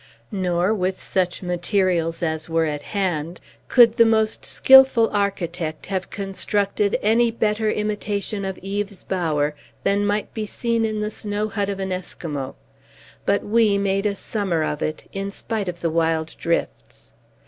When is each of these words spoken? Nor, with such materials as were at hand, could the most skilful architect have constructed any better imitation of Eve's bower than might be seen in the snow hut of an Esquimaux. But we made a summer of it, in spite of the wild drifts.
Nor, 0.31 0.73
with 0.73 0.99
such 0.99 1.43
materials 1.43 2.23
as 2.23 2.49
were 2.49 2.65
at 2.65 2.81
hand, 2.81 3.39
could 3.67 3.97
the 3.97 4.03
most 4.03 4.43
skilful 4.47 5.09
architect 5.11 5.85
have 5.85 6.09
constructed 6.09 6.97
any 7.03 7.29
better 7.29 7.69
imitation 7.69 8.43
of 8.43 8.57
Eve's 8.63 9.03
bower 9.03 9.53
than 9.83 10.03
might 10.07 10.33
be 10.33 10.47
seen 10.47 10.85
in 10.85 11.01
the 11.01 11.11
snow 11.11 11.49
hut 11.49 11.69
of 11.69 11.79
an 11.79 11.91
Esquimaux. 11.91 12.55
But 13.27 13.43
we 13.43 13.77
made 13.77 14.07
a 14.07 14.15
summer 14.15 14.63
of 14.63 14.81
it, 14.81 15.07
in 15.13 15.29
spite 15.29 15.67
of 15.67 15.81
the 15.81 15.91
wild 15.91 16.35
drifts. 16.39 17.13